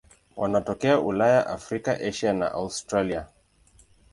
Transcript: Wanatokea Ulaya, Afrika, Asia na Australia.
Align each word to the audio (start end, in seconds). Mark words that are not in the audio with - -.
Wanatokea 0.35 0.99
Ulaya, 0.99 1.47
Afrika, 1.47 1.93
Asia 1.99 2.33
na 2.33 2.47
Australia. 2.51 3.27